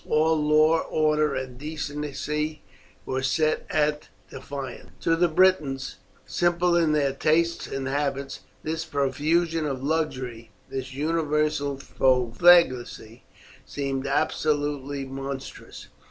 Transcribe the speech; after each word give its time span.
All 0.09 0.35
law, 0.41 0.79
order, 0.79 1.35
and 1.35 1.59
decency 1.59 2.63
were 3.05 3.21
set 3.21 3.67
at 3.69 4.09
defiance. 4.31 4.89
To 5.01 5.15
the 5.15 5.27
Britons, 5.27 5.97
simple 6.25 6.75
in 6.75 6.93
their 6.93 7.13
tastes 7.13 7.67
and 7.67 7.87
habits, 7.87 8.39
this 8.63 8.83
profusion 8.83 9.67
of 9.67 9.83
luxury, 9.83 10.49
this 10.71 10.91
universal 10.95 11.75
profligacy 11.75 13.25
seemed 13.63 14.07
absolutely 14.07 15.05
monstrous. 15.05 15.85